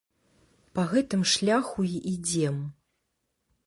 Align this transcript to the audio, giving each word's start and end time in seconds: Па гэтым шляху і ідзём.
Па 0.77 0.85
гэтым 0.93 1.21
шляху 1.33 1.87
і 1.93 2.03
ідзём. 2.17 2.57